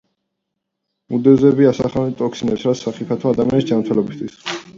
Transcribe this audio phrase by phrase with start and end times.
[1.15, 4.43] მედუზები ასხივებენ ტოქსინებს, რაც სახიფათოა ადამიანის ჯანმრთელობისათვის.